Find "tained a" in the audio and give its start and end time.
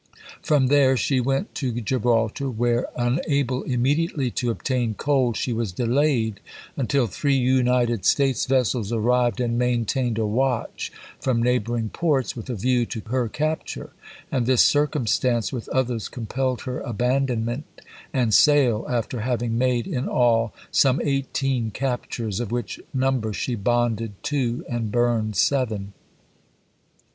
9.85-10.25